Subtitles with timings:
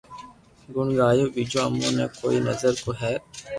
[0.73, 3.13] گڻ گايو ٻيجو امو ني ڪوئي نظر ھي ڪوئي